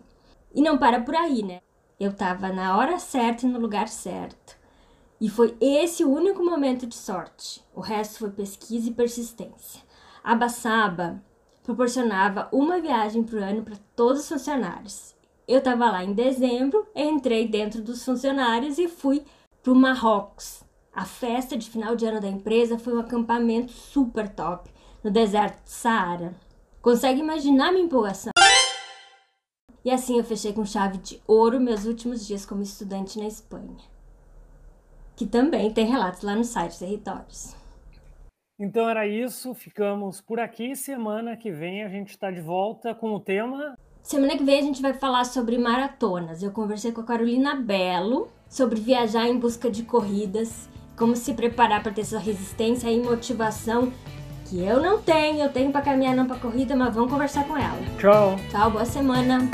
E 0.54 0.61
não 0.61 0.76
para 0.78 1.00
por 1.00 1.14
aí, 1.14 1.42
né? 1.42 1.61
Eu 1.99 2.12
tava 2.12 2.52
na 2.52 2.76
hora 2.76 2.99
certa 2.99 3.47
e 3.47 3.49
no 3.49 3.59
lugar 3.59 3.88
certo. 3.88 4.56
E 5.21 5.28
foi 5.28 5.56
esse 5.61 6.04
o 6.04 6.11
único 6.11 6.44
momento 6.44 6.87
de 6.87 6.97
sorte. 6.97 7.64
O 7.75 7.80
resto 7.80 8.18
foi 8.18 8.30
pesquisa 8.30 8.88
e 8.88 8.92
persistência. 8.92 9.82
A 10.23 10.35
Baçaba 10.35 11.23
proporcionava 11.62 12.49
uma 12.52 12.80
viagem 12.80 13.23
por 13.23 13.38
ano 13.38 13.62
para 13.62 13.76
todos 13.94 14.23
os 14.23 14.28
funcionários. 14.28 15.14
Eu 15.47 15.59
estava 15.59 15.90
lá 15.90 16.04
em 16.04 16.12
dezembro, 16.12 16.87
entrei 16.94 17.47
dentro 17.47 17.80
dos 17.80 18.04
funcionários 18.04 18.78
e 18.78 18.88
fui 18.88 19.25
para 19.62 19.73
o 19.73 19.76
Marrocos. 19.76 20.62
A 20.92 21.04
festa 21.04 21.56
de 21.56 21.71
final 21.71 21.97
de 21.97 22.04
ano 22.04 22.21
da 22.21 22.28
empresa 22.28 22.78
foi 22.78 22.94
um 22.94 23.00
acampamento 23.00 23.73
super 23.73 24.28
top 24.28 24.71
no 25.02 25.11
deserto 25.11 25.64
de 25.64 25.71
Saara. 25.71 26.35
Consegue 26.80 27.21
imaginar 27.21 27.73
minha 27.73 27.85
empolgação? 27.85 28.32
E 29.85 29.91
assim 29.91 30.19
eu 30.19 30.25
fechei 30.25 30.53
com 30.53 30.65
chave 30.65 30.99
de 30.99 31.21
ouro 31.27 31.61
meus 31.61 31.85
últimos 31.87 32.27
dias 32.27 32.47
como 32.47 32.62
estudante 32.62 33.19
na 33.19 33.27
Espanha 33.27 33.93
que 35.17 35.27
também 35.27 35.73
tem 35.73 35.87
relatos 35.87 36.23
lá 36.23 36.35
no 36.35 36.45
site 36.45 36.79
Territórios. 36.79 37.55
Então 38.59 38.89
era 38.89 39.07
isso, 39.07 39.55
ficamos 39.55 40.21
por 40.21 40.39
aqui. 40.39 40.75
Semana 40.77 41.37
que 41.37 41.51
vem 41.51 41.83
a 41.83 41.89
gente 41.89 42.11
está 42.11 42.31
de 42.31 42.41
volta 42.41 42.95
com 42.95 43.12
o 43.12 43.21
tema. 43.21 43.77
Semana 44.03 44.37
que 44.37 44.45
vem 44.45 44.59
a 44.59 44.62
gente 44.62 44.83
vai 44.83 44.93
falar 44.93 45.25
sobre 45.25 45.59
maratonas. 45.59 46.43
Eu 46.43 46.51
conversei 46.51 46.93
com 46.93 47.01
a 47.01 47.05
Carolina 47.05 47.55
Belo 47.55 48.29
sobre 48.49 48.81
viajar 48.81 49.29
em 49.29 49.39
busca 49.39 49.71
de 49.71 49.85
corridas, 49.85 50.69
como 50.97 51.17
se 51.17 51.35
preparar 51.35 51.83
para 51.83 51.93
ter 51.93 52.03
essa 52.03 52.19
resistência 52.19 52.91
e 52.91 53.01
motivação 53.01 53.93
que 54.52 54.62
eu 54.62 54.80
não 54.80 55.00
tenho. 55.00 55.44
Eu 55.44 55.49
tenho 55.49 55.73
para 55.73 55.80
caminhar 55.80 56.14
não 56.14 56.26
para 56.26 56.37
corrida, 56.37 56.76
mas 56.76 56.94
vamos 56.94 57.11
conversar 57.11 57.44
com 57.44 57.56
ela. 57.56 57.78
Tchau. 57.99 58.37
Tchau, 58.50 58.71
boa 58.71 58.85
semana. 58.85 59.49